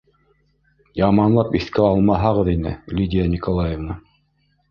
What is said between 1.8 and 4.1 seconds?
алмаһағыҙ ине, Лидия Николаевна.